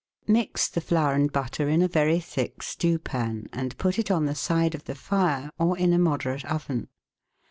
[0.37, 4.25] —Mix the flour and butter in a very thick stew pan, and put it on
[4.25, 6.87] the side of the fire or in a moderate oven.